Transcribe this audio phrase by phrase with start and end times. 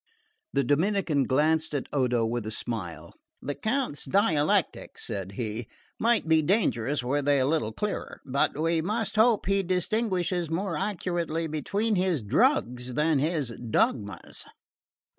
[0.51, 3.13] The Dominican glanced at Odo with a smile.
[3.39, 5.67] "The Count's dialectics," said he,
[5.99, 10.75] "might be dangerous were they a little clearer; but we must hope he distinguishes more
[10.75, 14.43] accurately between his drugs than his dogmas."